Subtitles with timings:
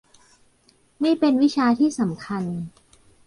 [1.03, 2.43] นี่เป็นวิชาที่สำคัญ